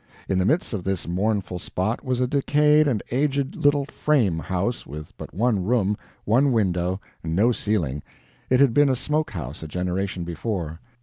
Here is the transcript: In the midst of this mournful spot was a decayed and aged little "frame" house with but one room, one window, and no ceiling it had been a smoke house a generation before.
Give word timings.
In 0.27 0.39
the 0.39 0.45
midst 0.45 0.73
of 0.73 0.83
this 0.83 1.07
mournful 1.07 1.59
spot 1.59 2.03
was 2.03 2.21
a 2.21 2.27
decayed 2.27 2.87
and 2.87 3.03
aged 3.11 3.55
little 3.55 3.85
"frame" 3.85 4.39
house 4.39 4.87
with 4.87 5.15
but 5.15 5.31
one 5.31 5.63
room, 5.63 5.95
one 6.25 6.51
window, 6.51 6.99
and 7.23 7.35
no 7.35 7.51
ceiling 7.51 8.01
it 8.49 8.59
had 8.59 8.73
been 8.73 8.89
a 8.89 8.95
smoke 8.95 9.29
house 9.29 9.61
a 9.61 9.67
generation 9.67 10.23
before. 10.23 10.79